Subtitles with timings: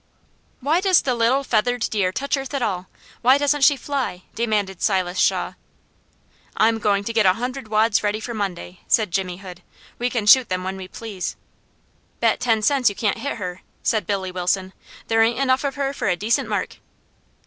[0.61, 2.87] "Why does the little feathered dear touch earth at all?
[3.21, 5.53] Why doesn't she fly?" demanded Silas Shaw.
[6.57, 9.61] "I'm going to get a hundred wads ready for Monday," said Jimmy Hood.
[9.99, 11.35] "We can shoot them when we please."
[12.19, 14.73] "Bet ten cents you can't hit her," said Billy Wilson.
[15.07, 16.77] "There ain't enough of her for a decent mark."